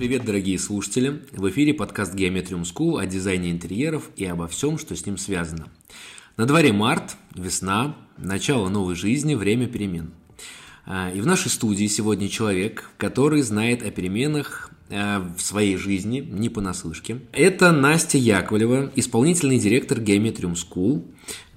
[0.00, 1.20] Привет, дорогие слушатели!
[1.30, 5.68] В эфире подкаст Geometrium School о дизайне интерьеров и обо всем, что с ним связано.
[6.38, 10.12] На дворе март, весна, начало новой жизни, время перемен.
[10.86, 16.20] А, и в нашей студии сегодня человек, который знает о переменах а, в своей жизни,
[16.20, 17.20] не понаслышке.
[17.32, 21.04] Это Настя Яковлева, исполнительный директор Geometrium School,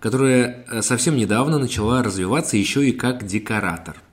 [0.02, 4.02] которая а, совсем недавно начала развиваться еще и как декоратор–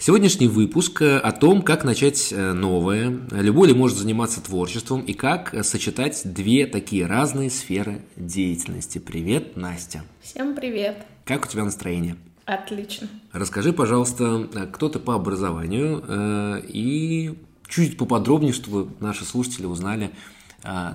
[0.00, 5.12] Сегодняшний выпуск э, о том, как начать э, новое, любой ли может заниматься творчеством и
[5.12, 8.98] как э, сочетать две такие разные сферы деятельности.
[8.98, 10.04] Привет, Настя.
[10.22, 11.04] Всем привет.
[11.24, 12.14] Как у тебя настроение?
[12.44, 13.08] Отлично.
[13.32, 17.36] Расскажи, пожалуйста, кто ты по образованию и
[17.68, 20.12] чуть поподробнее, чтобы наши слушатели узнали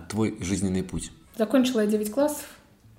[0.08, 1.12] твой жизненный путь.
[1.38, 2.46] Закончила я 9 классов,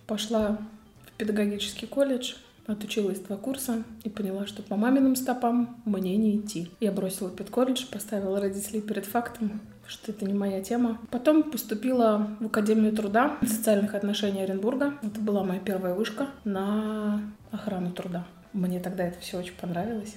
[0.06, 0.59] пошла
[1.06, 2.34] в педагогический колледж,
[2.66, 6.70] Отучилась два курса и поняла, что по маминым стопам мне не идти.
[6.80, 10.98] Я бросила педколледж, поставила родителей перед фактом, что это не моя тема.
[11.11, 14.94] Потом поступила в Академию труда социальных отношений Оренбурга.
[15.02, 18.24] Это была моя первая вышка на охрану труда.
[18.55, 20.17] Мне тогда это все очень понравилось.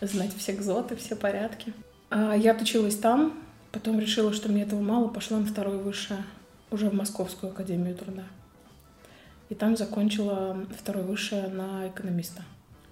[0.00, 1.74] Знать все гзоты, все порядки.
[2.08, 3.34] А я отучилась там,
[3.72, 6.20] потом решила, что мне этого мало, пошла на второе высшее,
[6.70, 8.22] уже в Московскую Академию труда.
[9.48, 12.42] И там закончила второе высшее на экономиста.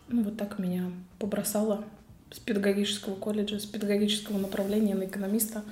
[0.09, 1.85] Ну, вот так меня побросало
[2.31, 5.63] с педагогического колледжа, с педагогического направления на экономиста.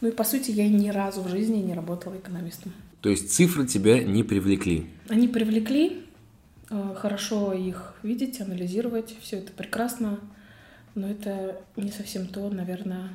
[0.00, 2.72] Ну и, по сути, я ни разу в жизни не работала экономистом.
[3.00, 4.86] То есть цифры тебя не привлекли?
[5.08, 6.04] Они привлекли.
[6.70, 9.14] Э, хорошо их видеть, анализировать.
[9.20, 10.20] Все это прекрасно.
[10.94, 13.10] Но это не совсем то, наверное,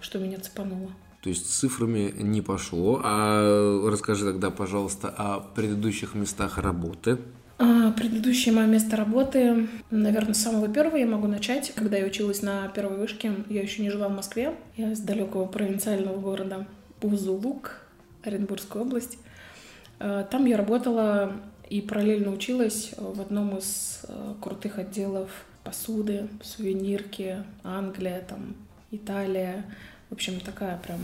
[0.00, 0.90] что меня цепануло.
[1.24, 3.00] То есть цифрами не пошло.
[3.02, 7.18] А расскажи тогда, пожалуйста, о предыдущих местах работы.
[7.56, 11.72] А, предыдущее мое место работы, наверное, с самого первого я могу начать.
[11.74, 14.54] Когда я училась на первой вышке, я еще не жила в Москве.
[14.76, 16.66] Я из далекого провинциального города
[17.00, 17.80] Бузулук,
[18.22, 19.16] Оренбургская область.
[20.00, 21.32] А, там я работала
[21.70, 25.30] и параллельно училась в одном из а, крутых отделов
[25.62, 28.56] посуды, сувенирки, Англия, там,
[28.90, 29.64] Италия,
[30.10, 31.00] в общем, такая прям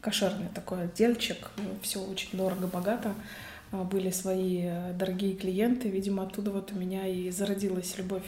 [0.00, 1.50] кошерный такой отдельчик.
[1.82, 3.14] Все очень дорого-богато.
[3.70, 5.88] А, были свои э, дорогие клиенты.
[5.88, 8.24] Видимо, оттуда вот у меня и зародилась любовь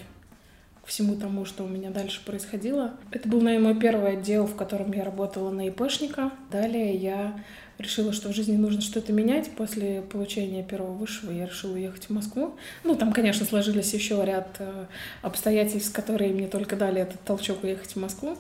[0.83, 2.95] к всему тому, что у меня дальше происходило.
[3.11, 6.33] Это был, наверное, мой первый отдел, в котором я работала на ИПшника.
[6.51, 7.39] Далее я
[7.79, 9.51] решила, что в жизни нужно что-то менять.
[9.53, 12.57] После получения первого высшего я решила уехать в Москву.
[12.85, 14.87] Ну, там, конечно, сложились еще ряд э,
[15.23, 18.37] обстоятельств, которые мне только дали этот толчок уехать в Москву.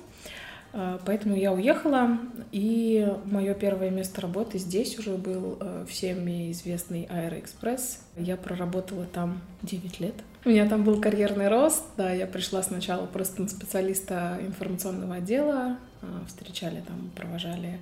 [0.72, 2.18] А, поэтому я уехала,
[2.52, 8.00] и мое первое место работы здесь уже был э, всеми известный Аэроэкспресс.
[8.16, 10.14] Я проработала там 9 лет.
[10.44, 15.76] У меня там был карьерный рост, да, я пришла сначала просто на специалиста информационного отдела,
[16.02, 17.78] а, встречали там, провожали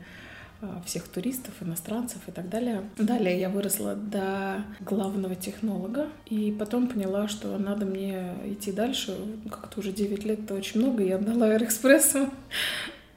[0.85, 2.89] всех туристов, иностранцев и так далее.
[2.97, 9.17] Далее я выросла до главного технолога, и потом поняла, что надо мне идти дальше.
[9.51, 12.29] Как-то уже 9 лет это очень много, я отдала Аэроэкспрессу.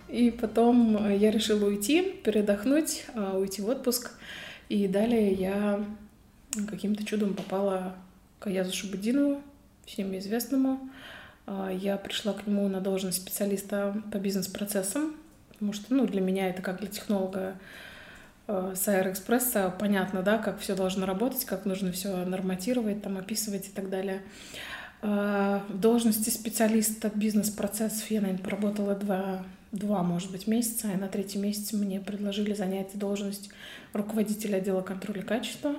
[0.07, 4.11] И потом я решила уйти, передохнуть, а, уйти в отпуск.
[4.67, 5.85] И далее я
[6.69, 7.95] каким-то чудом попала
[8.39, 9.41] к Аязу Шабудинову,
[9.85, 10.89] всем известному.
[11.47, 15.15] А, я пришла к нему на должность специалиста по бизнес-процессам
[15.61, 17.53] потому что, ну, для меня это как для технолога
[18.47, 23.67] э, с Аэроэкспресса понятно, да, как все должно работать, как нужно все норматировать, там, описывать
[23.67, 24.23] и так далее.
[25.03, 31.07] Э, в должности специалиста бизнес-процессов я, наверное, поработала два, два, может быть, месяца, и на
[31.07, 33.51] третий месяц мне предложили занять должность
[33.93, 35.75] руководителя отдела контроля качества.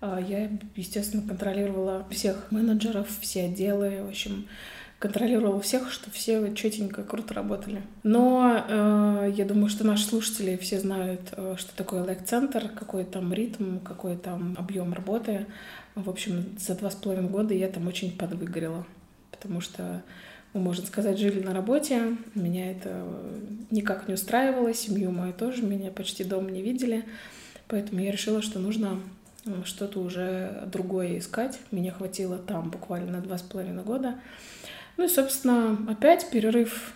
[0.00, 4.48] Э, я, естественно, контролировала всех менеджеров, все отделы, в общем,
[5.02, 7.82] контролировала всех, что все четенько, круто работали.
[8.04, 13.32] Но э, я думаю, что наши слушатели все знают, э, что такое лайк-центр, какой там
[13.32, 15.46] ритм, какой там объем работы.
[15.96, 18.86] В общем, за два с половиной года я там очень подвыгорела,
[19.32, 20.04] потому что
[20.52, 23.04] мы, можно сказать, жили на работе, меня это
[23.72, 27.04] никак не устраивало, семью мою тоже, меня почти дома не видели,
[27.66, 29.00] поэтому я решила, что нужно
[29.46, 31.58] э, что-то уже другое искать.
[31.72, 34.14] Меня хватило там буквально на два с половиной года.
[34.96, 36.92] Ну и, собственно, опять перерыв,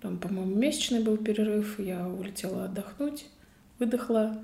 [0.00, 3.26] там, по-моему, месячный был перерыв, я улетела отдохнуть,
[3.78, 4.38] выдохла,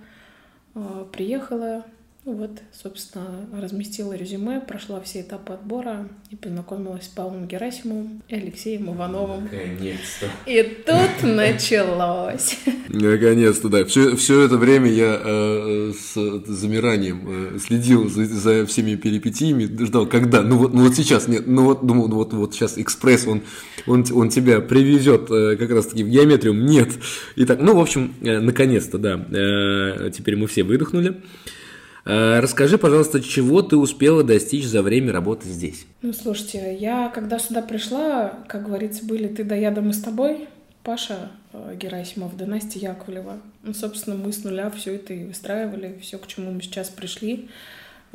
[0.75, 1.85] а, приехала,
[2.25, 8.91] вот, собственно, разместила резюме, прошла все этапы отбора и познакомилась с Павлом Герасимовым и Алексеем
[8.91, 9.45] Ивановым.
[9.45, 10.31] Наконец-то.
[10.47, 12.57] И тут началось.
[12.89, 13.85] Наконец-то, да.
[13.85, 16.15] Все, все это время я э, с
[16.47, 20.41] замиранием э, следил за, за всеми перипетиями, ждал, когда.
[20.41, 23.43] Ну вот, ну вот сейчас, нет, ну вот, думал, ну вот, вот сейчас экспресс, он,
[23.87, 26.55] он, он тебя привезет э, как раз-таки в геометрию.
[26.55, 26.89] Нет.
[27.37, 29.27] Итак, ну, в общем, э, наконец-то, да.
[29.31, 31.21] Э, теперь мы все выдохнули.
[32.05, 35.87] Э, расскажи, пожалуйста, чего ты успела достичь за время работы здесь?
[36.03, 40.01] Ну, слушайте, я когда сюда пришла, как говорится, были ты да я, да мы с
[40.01, 40.49] тобой,
[40.83, 43.39] Паша э, Герасимов, да Настя Яковлева.
[43.63, 47.49] Ну, собственно, мы с нуля все это и выстраивали, все, к чему мы сейчас пришли.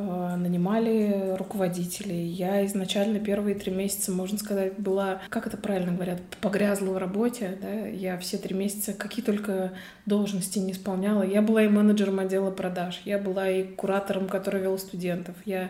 [0.01, 2.25] Э, нанимали руководителей.
[2.25, 7.57] Я изначально первые три месяца, можно сказать, была, как это правильно говорят, погрязла в работе.
[7.61, 7.85] Да?
[7.87, 9.73] Я все три месяца какие только
[10.05, 11.23] должности не исполняла.
[11.23, 15.35] Я была и менеджером отдела продаж, я была и куратором, который вел студентов.
[15.43, 15.69] Я,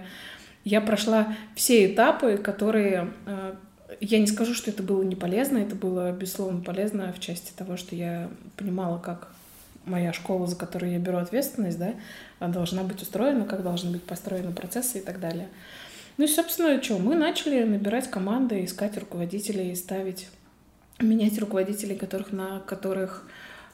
[0.64, 3.56] я прошла все этапы, которые э,
[4.00, 7.78] я не скажу, что это было не полезно, это было, безусловно, полезно в части того,
[7.78, 9.34] что я понимала, как
[9.89, 11.94] моя школа, за которую я беру ответственность, да,
[12.39, 15.50] должна быть устроена, как должны быть построены процессы и так далее.
[16.18, 20.27] Ну и, собственно, что, мы начали набирать команды, искать руководителей, ставить,
[21.00, 23.25] менять руководителей, которых, на которых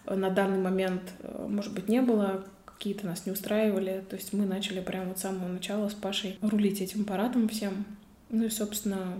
[0.07, 4.03] на данный момент, э, может быть, не было, какие-то нас не устраивали.
[4.09, 7.85] То есть мы начали прямо вот с самого начала с Пашей рулить этим аппаратом всем.
[8.29, 9.19] Ну и, собственно,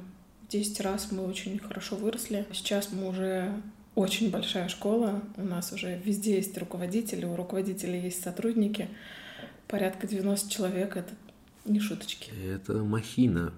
[0.50, 2.46] 10 раз мы очень хорошо выросли.
[2.54, 3.52] Сейчас мы уже
[3.96, 5.22] очень большая школа.
[5.38, 8.90] У нас уже везде есть руководители, у руководителей есть сотрудники.
[9.68, 11.14] Порядка 90 человек— это
[11.66, 12.32] не шуточки.
[12.46, 13.54] Это махина.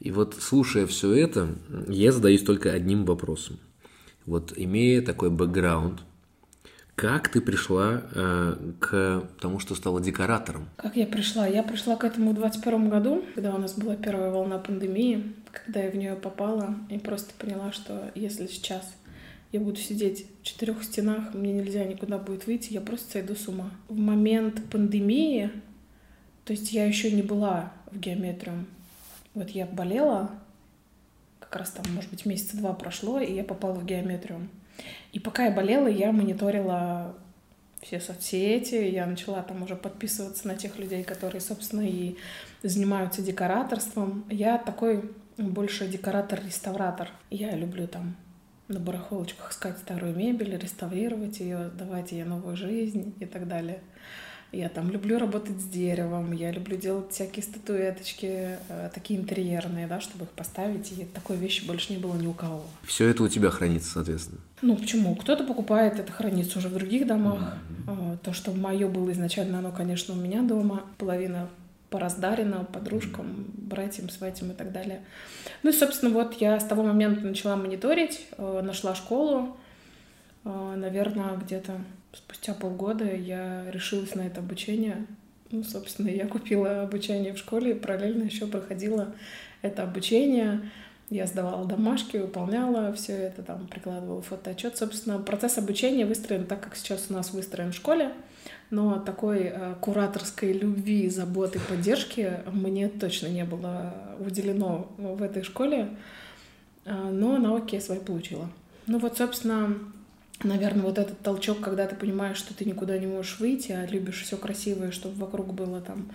[0.00, 1.48] И вот слушая все это,
[1.88, 3.58] я задаюсь только одним вопросом.
[4.26, 6.00] Вот имея такой бэкграунд,
[6.94, 10.68] как ты пришла э, к тому, что стала декоратором?
[10.76, 11.46] Как я пришла?
[11.46, 15.80] Я пришла к этому в 21 году, когда у нас была первая волна пандемии, когда
[15.80, 18.94] я в нее попала и просто поняла, что если сейчас
[19.54, 23.46] я буду сидеть в четырех стенах, мне нельзя никуда будет выйти, я просто сойду с
[23.46, 23.70] ума.
[23.88, 25.48] В момент пандемии,
[26.44, 28.66] то есть я еще не была в геометрию,
[29.32, 30.32] вот я болела,
[31.38, 34.48] как раз там, может быть, месяца два прошло, и я попала в геометрию.
[35.12, 37.14] И пока я болела, я мониторила
[37.80, 42.16] все соцсети, я начала там уже подписываться на тех людей, которые, собственно, и
[42.64, 44.24] занимаются декораторством.
[44.28, 47.10] Я такой больше декоратор-реставратор.
[47.30, 48.16] Я люблю там
[48.68, 53.80] на барахолочках искать старую мебель, реставрировать ее, давать ей новую жизнь и так далее.
[54.52, 60.00] Я там люблю работать с деревом, я люблю делать всякие статуэточки, э, такие интерьерные, да,
[60.00, 62.62] чтобы их поставить, и такой вещи больше не было ни у кого.
[62.84, 64.40] Все это у тебя хранится, соответственно?
[64.62, 65.16] Ну, почему?
[65.16, 67.56] Кто-то покупает, это хранится уже в других домах.
[67.86, 68.18] Mm-hmm.
[68.18, 70.84] То, что мое было изначально, оно, конечно, у меня дома.
[70.98, 71.48] Половина
[71.94, 75.04] пораздарено подружкам, братьям, сватям и так далее.
[75.62, 79.56] Ну и, собственно, вот я с того момента начала мониторить, э, нашла школу.
[80.44, 81.78] Э, Наверное, где-то
[82.12, 85.06] спустя полгода я решилась на это обучение.
[85.52, 89.14] Ну, собственно, я купила обучение в школе и параллельно еще проходила
[89.62, 90.68] это обучение.
[91.10, 94.76] Я сдавала домашки, выполняла все это, там прикладывала фотоотчет.
[94.76, 98.12] Собственно, процесс обучения выстроен так, как сейчас у нас выстроен в школе
[98.70, 105.90] но такой э, кураторской любви, заботы, поддержки мне точно не было уделено в этой школе,
[106.84, 108.48] э, но науки я свои получила.
[108.86, 109.78] Ну вот, собственно,
[110.42, 114.22] наверное, вот этот толчок, когда ты понимаешь, что ты никуда не можешь выйти, а любишь
[114.22, 116.10] все красивое, чтобы вокруг было там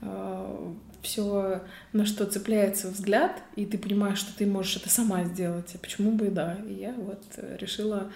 [0.00, 1.62] э, все,
[1.92, 6.12] на что цепляется взгляд, и ты понимаешь, что ты можешь это сама сделать, а почему
[6.12, 6.56] бы и да.
[6.66, 7.22] И я вот
[7.58, 8.10] решила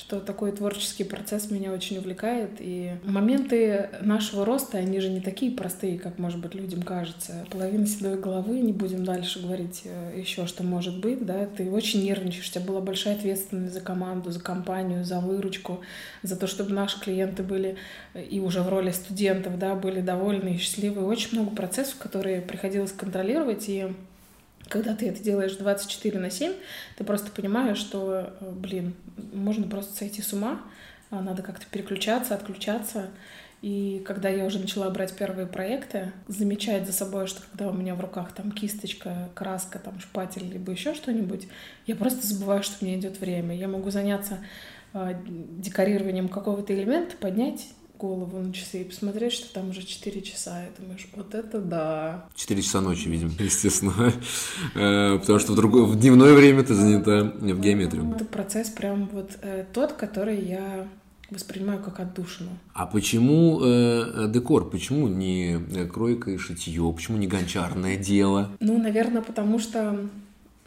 [0.00, 2.52] что такой творческий процесс меня очень увлекает.
[2.58, 7.44] И моменты нашего роста, они же не такие простые, как, может быть, людям кажется.
[7.50, 12.02] Половина седой головы, не будем дальше говорить э, еще, что может быть, да, ты очень
[12.02, 15.80] нервничаешь, у тебя была большая ответственность за команду, за компанию, за выручку,
[16.22, 17.76] за то, чтобы наши клиенты были
[18.14, 21.04] э, и уже в роли студентов, да, были довольны и счастливы.
[21.04, 23.92] Очень много процессов, которые приходилось контролировать, и
[24.68, 26.52] когда ты это делаешь 24 на 7,
[26.96, 28.94] ты просто понимаешь, что, э, блин,
[29.32, 30.60] можно просто сойти с ума,
[31.10, 33.10] а надо как-то переключаться, отключаться.
[33.62, 37.94] И когда я уже начала брать первые проекты, замечать за собой, что когда у меня
[37.94, 41.46] в руках там кисточка, краска, там шпатель, либо еще что-нибудь,
[41.86, 43.54] я просто забываю, что мне идет время.
[43.54, 44.38] Я могу заняться
[44.94, 47.66] э, декорированием какого-то элемента, поднять
[48.00, 52.24] голову на часы и посмотреть, что там уже 4 часа, и думаешь, вот это да.
[52.34, 54.12] 4 часа ночи, видимо, естественно.
[54.74, 58.14] Э, потому что в, другое, в дневное время ты занята в геометрии.
[58.14, 60.88] Это процесс прям вот э, тот, который я
[61.30, 62.50] воспринимаю как отдушину.
[62.72, 64.68] А почему э, декор?
[64.70, 66.92] Почему не кройка и шитье?
[66.92, 68.50] Почему не гончарное дело?
[68.60, 70.08] Ну, наверное, потому что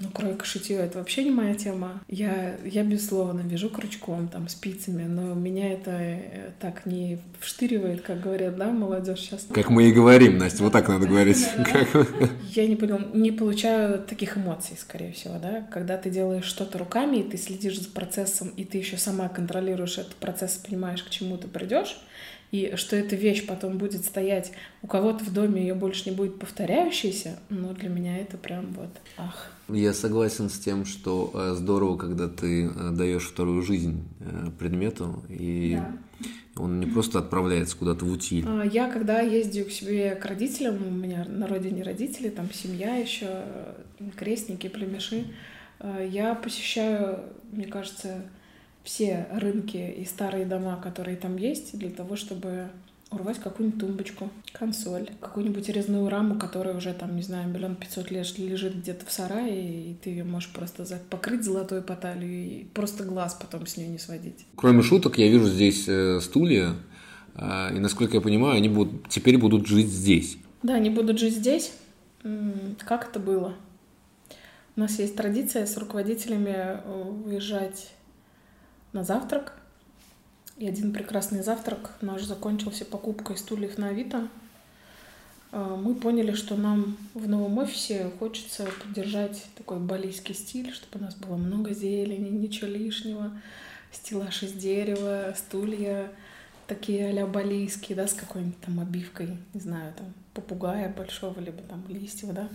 [0.03, 2.01] ну, кройка, шитье— это вообще не моя тема.
[2.07, 8.21] Я, я безусловно, вяжу крючком, там, спицами, но меня это э, так не вштыривает, как
[8.21, 9.47] говорят, да, молодежь сейчас.
[9.53, 11.47] Как мы и говорим, Настя, вот так надо говорить.
[12.49, 15.65] Я не, понял, не получаю таких эмоций, скорее всего, да.
[15.71, 19.97] Когда ты делаешь что-то руками, и ты следишь за процессом, и ты еще сама контролируешь
[19.97, 21.97] этот процесс, понимаешь, к чему ты придешь,
[22.53, 24.51] и что эта вещь потом будет стоять
[24.83, 28.91] у кого-то в доме, ее больше не будет повторяющейся, ну, для меня это прям вот
[29.17, 29.51] ах.
[29.69, 35.23] Я согласен с тем, что э, здорово, когда ты э, даешь вторую жизнь э, предмету,
[35.29, 36.61] и да.
[36.61, 38.45] он не просто отправляется куда-то в утиль.
[38.47, 42.97] А, я, когда ездил к себе к родителям, у меня на родине родители, там семья
[42.97, 43.45] еще,
[44.15, 45.25] крестники, племеши,
[46.07, 47.19] я посещаю,
[47.51, 48.25] мне кажется,
[48.83, 52.69] все рынки и старые дома, которые там есть, для того, чтобы
[53.11, 58.37] урвать какую-нибудь тумбочку, консоль, какую-нибудь резную раму, которая уже там, не знаю, миллион пятьсот лет
[58.39, 63.03] лежит где-то в сарае, и ты ее можешь просто покрыть золотой по талию и просто
[63.03, 64.45] глаз потом с нее не сводить.
[64.55, 66.75] Кроме шуток, я вижу здесь э, стулья,
[67.35, 70.37] э, и, насколько я понимаю, они будут, теперь будут жить здесь.
[70.63, 71.71] Да, они будут жить здесь.
[72.79, 73.53] Как это было?
[74.75, 77.91] У нас есть традиция с руководителями э, уезжать
[78.93, 79.53] на завтрак.
[80.57, 84.29] И один прекрасный завтрак наш закончился покупкой стульев на Авито.
[85.51, 91.07] А, мы поняли, что нам в новом офисе хочется поддержать такой балийский стиль, чтобы у
[91.07, 93.31] нас было много зелени, ничего лишнего,
[93.91, 96.11] стеллаж из дерева, стулья
[96.67, 101.83] такие а-ля балийские, да, с какой-нибудь там обивкой, не знаю, там попугая большого, либо там
[101.89, 102.47] листьев, да.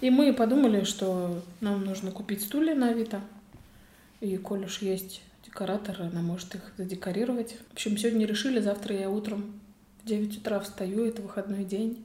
[0.00, 3.20] И мы подумали, что нам нужно купить стулья на Авито.
[4.20, 7.56] И коль уж есть декоратор, она может их задекорировать.
[7.70, 9.60] В общем, сегодня решили, завтра я утром
[10.02, 12.04] в 9 утра встаю, это выходной день,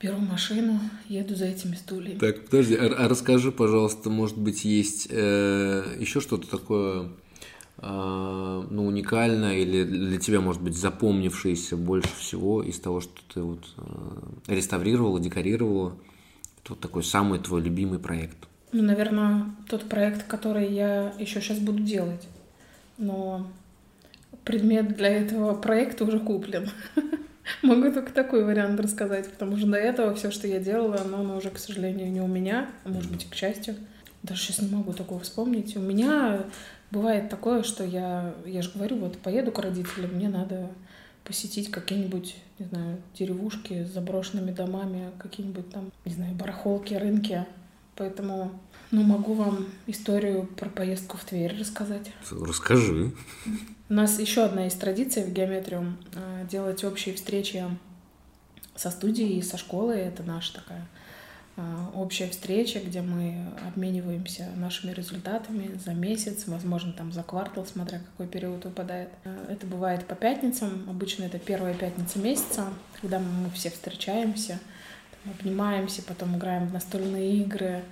[0.00, 2.18] беру машину, еду за этими стульями.
[2.18, 7.10] Так, подожди, а, а расскажи, пожалуйста, может быть, есть э, еще что-то такое,
[7.78, 13.40] э, ну, уникальное или для тебя, может быть, запомнившееся больше всего из того, что ты
[13.40, 15.96] вот э, реставрировала, декорировала?
[16.62, 18.48] Это вот такой самый твой любимый проект.
[18.74, 22.26] Ну, наверное, тот проект, который я еще сейчас буду делать.
[22.98, 23.46] Но
[24.42, 26.68] предмет для этого проекта уже куплен.
[27.62, 31.36] Могу только такой вариант рассказать, потому что до этого все, что я делала, оно, оно
[31.36, 33.76] уже, к сожалению, не у меня, а может быть, к счастью.
[34.24, 35.76] Даже сейчас не могу такого вспомнить.
[35.76, 36.40] У меня
[36.90, 40.68] бывает такое, что я, я же говорю, вот поеду к родителям, мне надо
[41.22, 47.46] посетить какие-нибудь, не знаю, деревушки с заброшенными домами, какие-нибудь там, не знаю, барахолки, рынки.
[47.96, 48.50] Поэтому,
[48.90, 52.10] ну, могу вам историю про поездку в Тверь рассказать.
[52.30, 53.12] Расскажи.
[53.88, 57.64] У нас еще одна из традиций в геометриум э, делать общие встречи
[58.74, 60.00] со студией и со школой.
[60.00, 60.88] Это наша такая
[61.56, 61.62] э,
[61.94, 68.26] общая встреча, где мы обмениваемся нашими результатами за месяц, возможно, там за квартал, смотря какой
[68.26, 69.10] период выпадает.
[69.22, 70.88] Э, это бывает по пятницам.
[70.90, 74.58] Обычно это первая пятница месяца, когда мы все встречаемся—
[75.24, 77.84] обнимаемся, потом играем в настольные игры.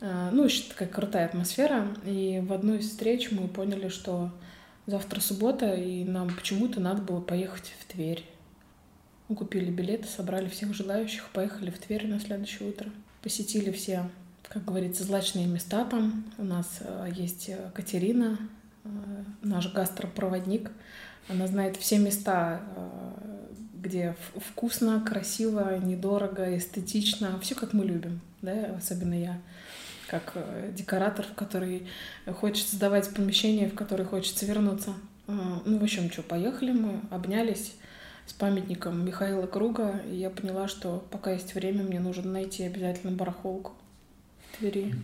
[0.00, 1.88] А, ну, еще такая крутая атмосфера.
[2.04, 4.30] И в одну из встреч мы поняли, что
[4.86, 8.24] завтра суббота, и нам почему-то надо было поехать в Тверь.
[9.28, 12.90] Мы купили билеты, собрали всех желающих, поехали в Тверь на следующее утро.
[13.22, 14.10] Посетили все,
[14.48, 16.24] как говорится, злачные места там.
[16.36, 18.38] У нас а, есть Катерина,
[18.84, 18.88] а,
[19.42, 20.70] наш гастропроводник.
[21.28, 22.60] Она знает все места
[23.84, 29.38] где вкусно, красиво, недорого, эстетично, все как мы любим, да, особенно я
[30.08, 31.86] как э, декоратор, в который
[32.40, 34.94] хочет создавать помещение, в которое хочется вернуться.
[35.26, 37.74] А, ну, в общем, что, поехали мы, обнялись
[38.26, 43.12] с памятником Михаила Круга, и я поняла, что пока есть время, мне нужно найти обязательно
[43.12, 43.72] барахолку
[44.52, 44.94] в Твери.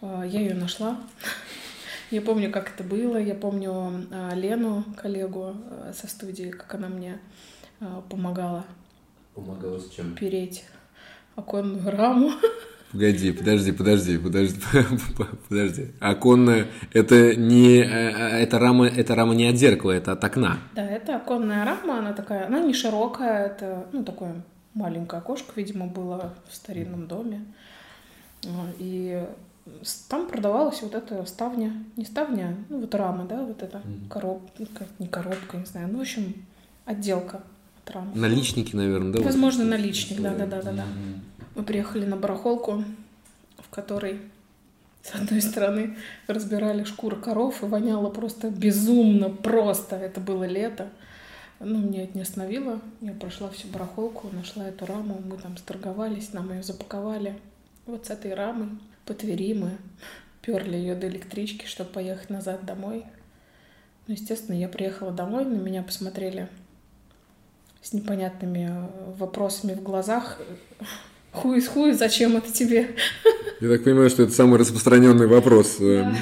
[0.00, 1.00] А, я ее нашла.
[2.12, 3.16] Я помню, как это было.
[3.16, 7.18] Я помню а, Лену, коллегу а, со студии, как она мне
[7.80, 8.66] а, помогала.
[9.34, 10.14] Помогала с чем?
[10.14, 10.62] Переть
[11.36, 12.32] оконную раму.
[12.92, 14.60] Погоди, подожди, подожди, подожди,
[15.48, 15.86] подожди.
[16.00, 20.58] Оконная, это не, это рама, это рама не от зеркала, это от окна.
[20.74, 24.42] Да, это оконная рама, она такая, она не широкая, это, ну, такое
[24.74, 27.46] маленькое окошко, видимо, было в старинном доме.
[28.78, 29.26] И
[30.08, 34.86] там продавалась вот эта ставня, не ставня, ну вот рама, да, вот эта mm коробка,
[34.98, 36.34] не коробка, не знаю, ну в общем
[36.84, 37.42] отделка
[37.82, 38.10] от рамы.
[38.14, 39.20] Наличники, наверное, да?
[39.20, 39.70] Возможно, вот.
[39.70, 40.84] наличник, да, да, да, да, да.
[41.54, 42.84] Мы приехали на барахолку,
[43.58, 44.20] в которой
[45.02, 45.96] С одной стороны,
[46.28, 49.96] разбирали шкуры коров и воняло просто безумно, просто.
[49.96, 50.88] Это было лето.
[51.58, 52.80] Ну, меня это не остановило.
[53.00, 57.36] Я прошла всю барахолку, нашла эту раму, мы там сторговались, нам ее запаковали.
[57.86, 58.68] Вот с этой рамой
[59.04, 59.70] по Твери мы
[60.42, 63.04] перли ее до электрички, чтобы поехать назад домой.
[64.06, 66.48] Ну, естественно, я приехала домой, на меня посмотрели
[67.80, 70.40] с непонятными э, вопросами в глазах.
[71.32, 72.94] Хуй из хуй, зачем это тебе?
[73.60, 76.14] Я так понимаю, что это самый распространенный вопрос э, да.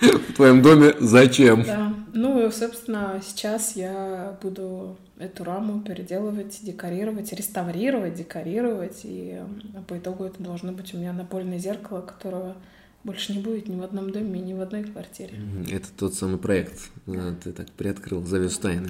[0.00, 0.94] В твоем доме.
[0.98, 1.62] Зачем?
[1.64, 1.94] Да.
[2.14, 9.00] Ну, собственно, сейчас я буду эту раму переделывать, декорировать, реставрировать, декорировать.
[9.04, 12.56] И э, по итогу это должно быть у меня напольное зеркало, которого
[13.04, 15.32] больше не будет ни в одном доме, ни в одной квартире.
[15.70, 16.90] Это тот самый проект.
[17.42, 18.88] Ты так приоткрыл завес тайны.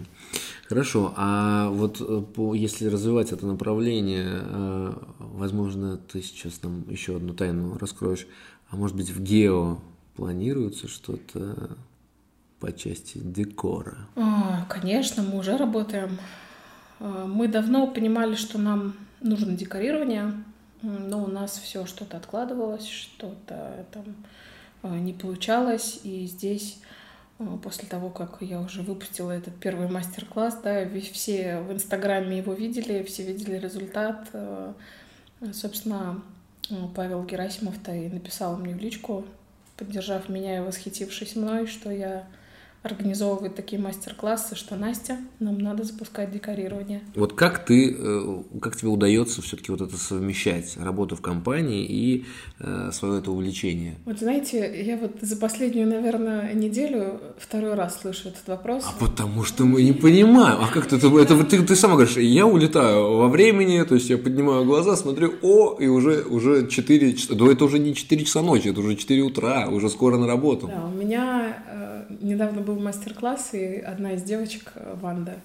[0.66, 1.14] Хорошо.
[1.16, 7.34] А вот э, по, если развивать это направление, э, возможно, ты сейчас нам еще одну
[7.34, 8.26] тайну раскроешь.
[8.70, 9.78] А может быть, в гео
[10.18, 11.76] планируется что-то
[12.58, 13.98] по части декора?
[14.16, 16.18] А, конечно, мы уже работаем.
[16.98, 20.34] А, мы давно понимали, что нам нужно декорирование,
[20.82, 24.16] но у нас все что-то откладывалось, что-то там
[24.82, 26.80] а, не получалось, и здесь
[27.38, 32.54] а, после того, как я уже выпустила этот первый мастер-класс, да, все в Инстаграме его
[32.54, 34.28] видели, все видели результат.
[35.52, 36.20] Собственно,
[36.96, 39.24] Павел Герасимов-то и написал мне в личку,
[39.78, 42.26] поддержав меня и восхитившись мной, что я
[42.82, 47.02] организовывает такие мастер-классы, что Настя, нам надо запускать декорирование.
[47.14, 52.24] Вот как ты, э, как тебе удается все-таки вот это совмещать, работу в компании и
[52.60, 53.96] э, свое это увлечение?
[54.04, 58.84] Вот знаете, я вот за последнюю, наверное, неделю второй раз слышу этот вопрос.
[58.86, 60.58] А потому что мы не понимаем.
[60.60, 64.08] А как ты, это, это ты, ты сама говоришь, я улетаю во времени, то есть
[64.08, 68.42] я поднимаю глаза, смотрю, о, и уже, уже 4, да это уже не 4 часа
[68.42, 70.68] ночи, это уже 4 утра, уже скоро на работу.
[70.68, 75.36] Да, у меня э, недавно был мастер-класс, и одна из девочек, э, Ванда,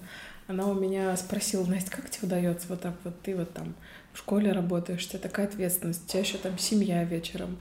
[0.46, 3.74] она у меня спросила, Настя, как тебе удается вот так вот, ты вот там
[4.12, 7.56] в школе работаешь, у тебя такая ответственность, у тебя еще там семья вечером,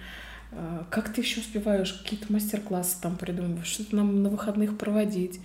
[0.51, 5.39] э, как ты еще успеваешь какие-то мастер-классы там придумывать, что-то нам на выходных проводить.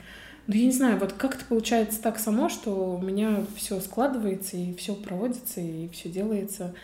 [0.48, 4.74] Ну, я не знаю, вот как-то получается так само, что у меня все складывается, и
[4.74, 6.74] все проводится, и все делается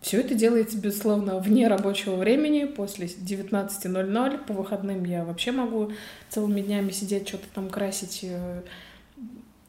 [0.00, 4.44] все это делается, безусловно, вне рабочего времени, после 19.00.
[4.46, 5.92] По выходным я вообще могу
[6.28, 8.62] целыми днями сидеть, что-то там красить, э,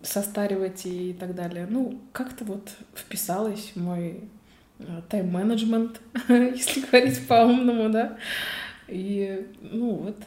[0.01, 1.67] состаривать и так далее.
[1.69, 4.21] Ну, как-то вот вписалось в мой
[4.79, 8.17] э, тайм-менеджмент, если говорить по-умному, да.
[8.87, 10.17] И, ну, вот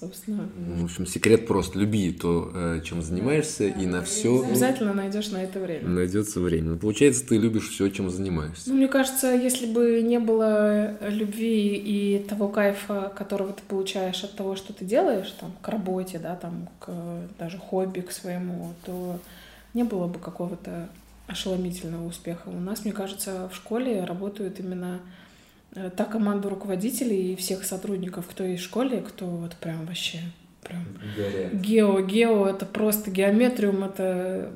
[0.00, 0.48] собственно.
[0.56, 4.42] В общем, секрет просто люби то, э, чем занимаешься, да, и на все.
[4.42, 5.86] Обязательно найдешь на это время.
[5.86, 6.70] Найдется время.
[6.70, 8.70] Ну, получается, ты любишь все, чем занимаешься.
[8.70, 14.34] Ну, мне кажется, если бы не было любви и того кайфа, которого ты получаешь от
[14.34, 16.90] того, что ты делаешь, там, к работе, да, там, к
[17.38, 19.20] даже хобби, к своему, то
[19.74, 20.88] не было бы какого-то
[21.26, 22.48] ошеломительного успеха.
[22.48, 25.00] У нас, мне кажется, в школе работают именно Э,
[25.96, 30.18] та команда руководителей и всех сотрудников, кто есть в школе, кто вот прям вообще
[30.62, 30.84] прям
[31.52, 34.52] гео, гео, это просто геометриум, это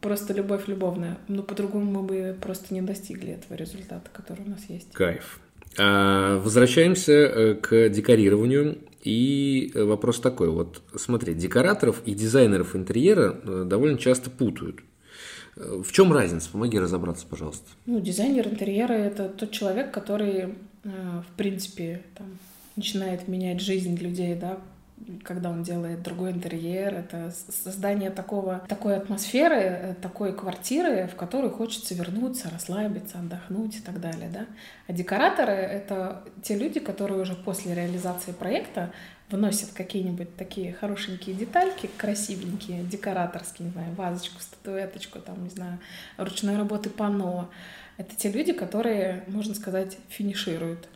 [0.00, 1.18] просто любовь любовная.
[1.28, 4.92] Но по-другому мы бы просто не достигли этого результата, который у нас есть.
[4.92, 5.40] Кайф.
[5.78, 8.78] А, возвращаемся э, к декорированию.
[9.04, 14.80] И вопрос такой, вот смотри, декораторов и дизайнеров интерьера э, довольно часто путают.
[15.58, 16.50] В чем разница?
[16.50, 17.66] Помоги разобраться, пожалуйста.
[17.86, 22.38] Ну, дизайнер интерьера— это тот человек, который, э, в принципе, там,
[22.76, 24.58] начинает менять жизнь людей, да,
[25.24, 31.52] когда он делает другой интерьер, это создание такого, такой атмосферы, э, такой квартиры, в которую
[31.52, 34.46] хочется вернуться, расслабиться, отдохнуть и так далее, да.
[34.86, 38.92] А декораторы— это те люди, которые уже после реализации проекта
[39.30, 45.78] вносят какие-нибудь такие хорошенькие детальки, красивенькие, декораторские, не знаю, вазочку, статуэточку, там, не знаю,
[46.16, 47.50] ручной работы панно.
[47.98, 50.88] Это те люди, которые, можно сказать, финишируют.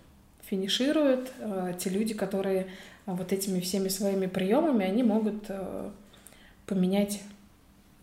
[0.44, 2.68] Финишируют э, те люди, которые
[3.06, 5.90] вот этими всеми своими приемами, они могут э,
[6.66, 7.20] поменять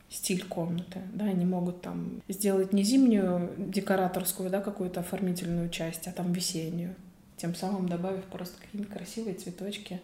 [0.09, 6.11] стиль комнаты, да, они могут там сделать не зимнюю декораторскую, да, какую-то оформительную часть, а
[6.11, 6.95] там весеннюю,
[7.37, 10.01] тем самым добавив просто какие-нибудь красивые цветочки,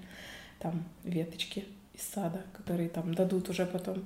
[0.60, 4.06] там веточки из сада, которые там дадут уже потом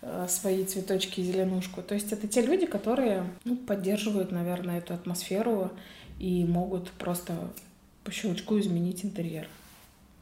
[0.00, 1.82] э, свои цветочки и зеленушку.
[1.82, 5.72] То есть это те люди, которые ну, поддерживают, наверное, эту атмосферу
[6.18, 7.34] и могут просто
[8.04, 9.48] по щелчку изменить интерьер.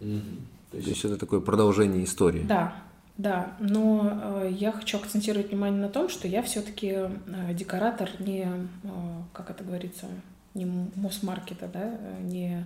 [0.00, 0.84] То, есть...
[0.86, 2.42] То есть это такое продолжение истории.
[2.42, 2.74] Да,
[3.16, 3.52] да.
[3.60, 8.88] Но э, я хочу акцентировать внимание на том, что я все-таки э, декоратор не, э,
[9.32, 10.06] как это говорится,
[10.54, 12.64] не Мосмаркета, да, не,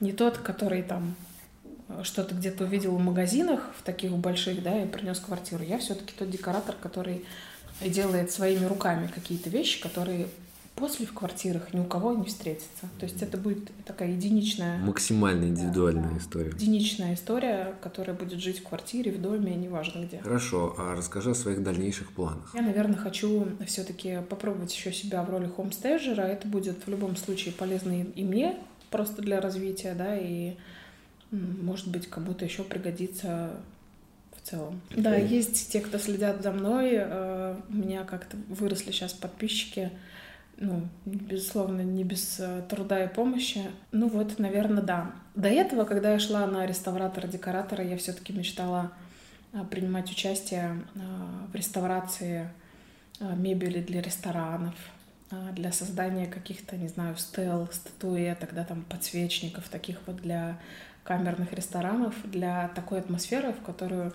[0.00, 1.14] не тот, который там
[2.02, 5.62] что-то где-то увидел в магазинах в таких больших, да, и принес в квартиру.
[5.62, 7.24] Я все-таки тот декоратор, который
[7.80, 10.26] делает своими руками какие-то вещи, которые
[10.76, 12.88] после в квартирах ни у кого не встретится.
[12.98, 14.78] То есть это будет такая единичная...
[14.78, 16.50] Максимально индивидуальная да, история.
[16.50, 20.18] Единичная история, которая будет жить в квартире, в доме, неважно где.
[20.18, 22.54] Хорошо, а расскажи о своих дальнейших планах.
[22.54, 26.22] Я, наверное, хочу все-таки попробовать еще себя в роли хомстейджера.
[26.22, 28.56] Это будет в любом случае полезно и мне,
[28.90, 30.56] просто для развития, да, и
[31.30, 33.50] может быть, кому-то еще пригодится
[34.36, 34.80] в целом.
[34.94, 36.92] Да, есть те, кто следят за мной.
[36.94, 39.90] Э, у меня как-то выросли сейчас подписчики
[40.58, 43.62] ну, безусловно, не без э, труда и помощи.
[43.92, 45.12] Ну вот, наверное, да.
[45.34, 48.92] До этого, когда я шла на реставратора-декоратора, я все-таки мечтала
[49.52, 50.98] э, принимать участие э,
[51.52, 52.50] в реставрации
[53.18, 54.74] мебели для ресторанов,
[55.52, 60.58] для создания каких-то, не знаю, стел, статуэток, да, там подсвечников, таких вот для
[61.02, 64.12] камерных ресторанов, для такой атмосферы, в которую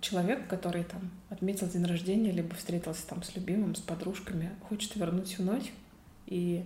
[0.00, 5.38] человек, который там отметил день рождения, либо встретился там с любимым, с подружками, хочет вернуть
[5.38, 5.72] вновь
[6.26, 6.64] и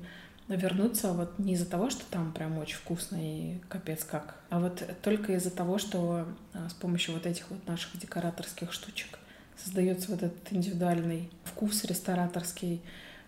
[0.48, 4.82] вернуться вот не из-за того, что там прям очень вкусно и капец как, а вот
[5.02, 9.18] только из-за того, что а, с помощью вот этих вот наших декораторских штучек
[9.56, 12.80] создается вот этот индивидуальный вкус рестораторский,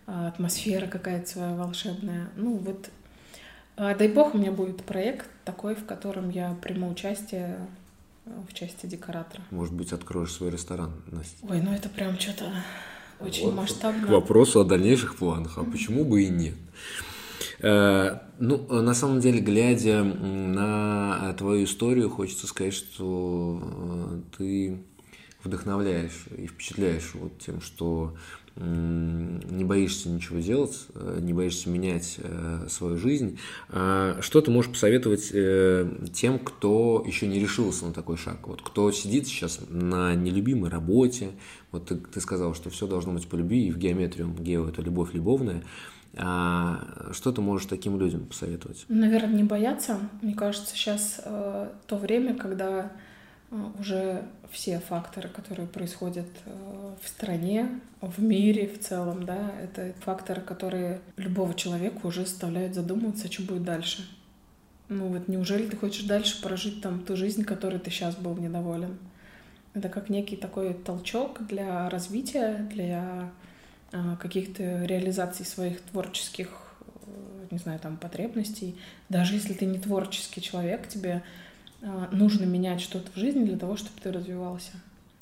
[0.06, 2.28] а, атмосфера какая-то своя волшебная.
[2.36, 2.88] Ну вот,
[3.76, 7.58] дай бог, у меня будет проект такой, в котором я приму участие
[8.48, 9.42] в части декоратора.
[9.50, 11.36] Может быть, откроешь свой ресторан, Настя?
[11.48, 12.52] Ой, ну это прям что-то
[13.20, 13.54] очень вот.
[13.54, 14.06] масштабно.
[14.06, 16.54] К вопросу о дальнейших планах, а почему бы и нет?
[17.60, 24.78] Э, ну, на самом деле, глядя на твою историю, хочется сказать, что э, ты
[25.42, 28.16] вдохновляешь и впечатляешь вот тем, что
[28.60, 33.38] не боишься ничего делать, э, не боишься менять э, свою жизнь.
[33.68, 38.48] А что ты можешь посоветовать э, тем, кто еще не решился на такой шаг?
[38.48, 41.30] Вот кто сидит сейчас на нелюбимой работе,
[41.70, 44.82] вот ты, ты сказал, что все должно быть по любви, и в геометрию гео это
[44.82, 45.62] любовь любовная.
[46.16, 48.86] А что ты можешь таким людям посоветовать?
[48.88, 49.98] Наверное, не бояться.
[50.20, 52.92] Мне кажется, сейчас э, то время, когда
[53.50, 60.40] уже все факторы, которые происходят э, в стране, в мире в целом, да, это факторы,
[60.42, 64.06] которые любого человека уже заставляют задумываться, что будет дальше.
[64.88, 68.98] Ну вот неужели ты хочешь дальше прожить там ту жизнь, которой ты сейчас был недоволен?
[69.74, 73.30] Это как некий такой толчок для развития, для
[73.92, 76.48] а, каких-то реализаций своих творческих,
[77.06, 78.76] э, не знаю, там потребностей.
[79.10, 81.47] Даже если ты не творческий человек, тебе а,
[81.80, 84.72] нужно менять что-то в жизни для того, чтобы ты развивался.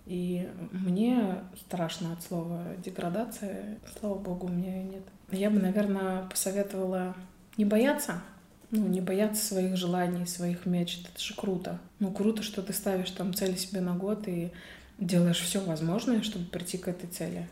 [0.06, 3.78] И мне страшно от слова деградация.
[3.98, 5.02] Слава богу, у меня ее нет.
[5.30, 7.16] Я бы, наверное, посоветовала
[7.56, 8.22] не бояться,
[8.70, 11.08] ну, не бояться своих желаний, своих мечт.
[11.12, 11.80] Это же круто.
[11.98, 14.52] Ну, круто, что ты ставишь там цели себе на год и
[14.98, 17.48] делаешь все возможное, чтобы прийти к этой цели.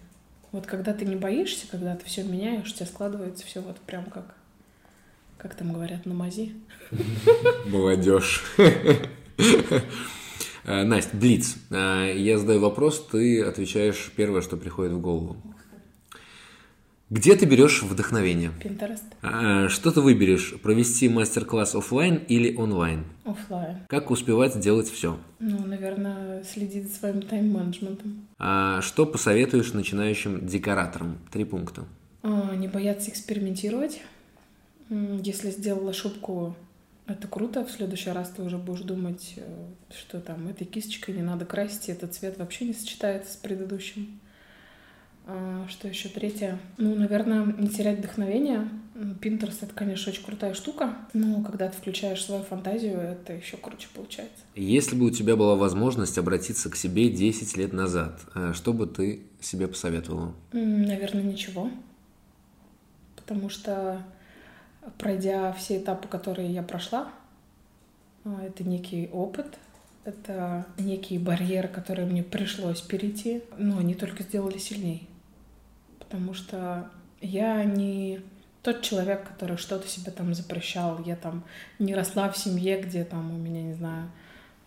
[0.52, 4.04] Вот когда ты не боишься, когда ты все меняешь, у тебя складывается все вот прям
[4.04, 4.36] как
[5.44, 6.54] как там говорят, на мази.
[7.66, 8.42] Молодежь.
[10.66, 11.56] Э, Настя, Блиц.
[11.68, 15.36] Э, я задаю вопрос, ты отвечаешь первое, что приходит в голову.
[17.10, 18.50] Где ты берешь вдохновение?
[18.62, 19.02] Pinterest.
[19.20, 20.54] А, что ты выберешь?
[20.62, 23.04] Провести мастер-класс офлайн или онлайн?
[23.26, 23.80] Офлайн.
[23.88, 25.18] Как успевать делать все?
[25.38, 28.26] Ну, наверное, следить за своим тайм-менеджментом.
[28.38, 31.18] А что посоветуешь начинающим декораторам?
[31.30, 31.84] Три пункта.
[32.22, 34.00] А, не бояться экспериментировать
[34.90, 36.54] если сделал ошибку,
[37.06, 37.64] это круто.
[37.64, 41.88] В следующий раз ты уже будешь думать, э, что там этой кисточкой не надо красить,
[41.88, 44.20] этот цвет вообще не сочетается с предыдущим.
[45.26, 46.58] А, что еще третье?
[46.76, 48.68] Ну, наверное, не терять вдохновение.
[48.94, 53.88] Pinterest— это, конечно, очень крутая штука, но когда ты включаешь свою фантазию, это еще круче
[53.92, 54.44] получается.
[54.54, 58.86] Если бы у тебя была возможность обратиться к себе 10 лет назад, э, что бы
[58.86, 60.34] ты себе посоветовала?
[60.52, 61.70] Наверное, ничего.
[63.16, 64.04] Потому что
[64.98, 67.10] пройдя все этапы, которые я прошла,
[68.24, 69.58] а, это некий опыт,
[70.04, 75.08] это некий барьер, который мне пришлось перейти, но они только сделали сильней.
[75.98, 78.20] Потому что я не
[78.64, 81.02] тот человек, который что-то себе там запрещал.
[81.04, 81.44] Я там
[81.78, 84.10] не росла в семье, где там у меня, не знаю,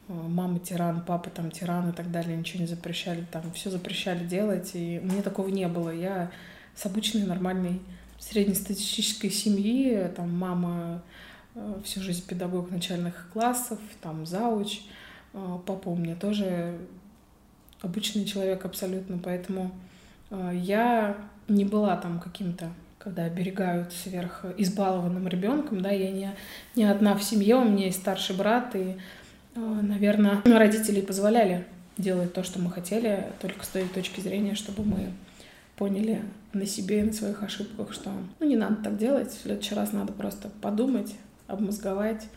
[0.08, 4.23] а, мама тиран, папа там тиран и так далее, ничего не запрещали, там все запрещали
[4.23, 5.89] делать, и мне такого не было.
[5.89, 6.32] Я
[6.75, 7.82] с обычной нормальной
[8.19, 11.01] среднестатистической семьи, там мама
[11.56, 14.82] э, всю жизнь педагог начальных классов, там зауч,
[15.34, 16.77] э, папа у меня тоже
[17.82, 19.71] обычный человек абсолютно, поэтому
[20.30, 26.36] э, я не была там каким-то когда оберегают сверх избалованным ребенком, да, я не,
[26.75, 28.97] не одна в семье, у меня есть старший брат, и,
[29.56, 31.65] наверное, родители позволяли
[31.97, 35.13] делать то, что мы хотели, только с той точки зрения, чтобы мы
[35.77, 39.75] поняли на себе и на своих ошибках, что ну, не надо так делать, в следующий
[39.75, 41.15] раз надо просто подумать,
[41.47, 42.27] обмозговать,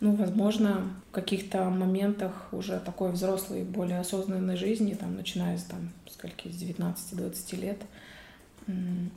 [0.00, 5.90] ну, возможно, в каких-то моментах уже такой взрослой, более осознанной жизни, там, начиная с, там,
[6.10, 7.78] скольки, с 19-20 лет,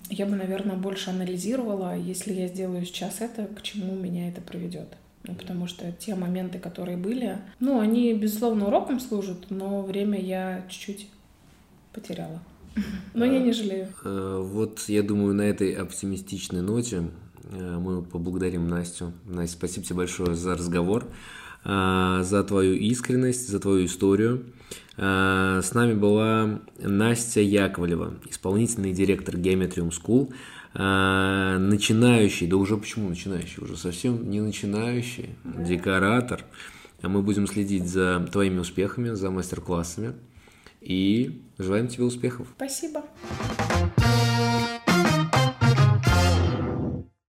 [0.09, 4.87] я бы, наверное, больше анализировала, если я сделаю сейчас это, к чему меня это приведет.
[5.23, 10.63] Ну, потому что те моменты, которые были, ну, они, безусловно, уроком служат, но время я
[10.69, 11.09] чуть-чуть
[11.93, 12.39] потеряла.
[13.13, 13.87] Но я не жалею.
[14.03, 17.09] Э, вот, я думаю, на этой оптимистичной ноте
[17.51, 19.13] э, мы поблагодарим Настю.
[19.25, 21.07] Настя, спасибо тебе большое за разговор,
[21.65, 24.45] э, за твою искренность, за твою историю.
[24.97, 30.33] С нами была Настя Яковлева, исполнительный директор Geometrium School,
[30.73, 36.43] начинающий, да уже почему начинающий, уже совсем не начинающий, декоратор.
[37.01, 40.15] Мы будем следить за твоими успехами, за мастер-классами
[40.81, 42.47] и желаем тебе успехов.
[42.55, 43.03] Спасибо.